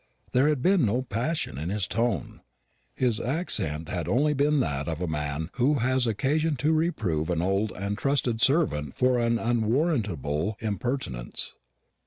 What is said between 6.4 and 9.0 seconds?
to reprove an old and trusted servant